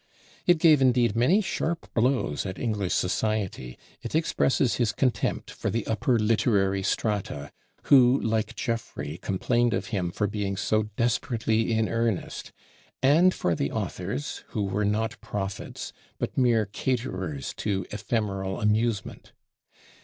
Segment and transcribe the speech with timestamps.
[0.47, 5.85] It gave indeed many sharp blows at English society: it expresses his contempt for the
[5.85, 7.51] upper literary strata,
[7.83, 12.51] who like Jeffrey complained of him for being so "desperately in earnest";
[13.03, 19.33] and for the authors, who were not "prophets," but mere caterers to ephemeral amusement.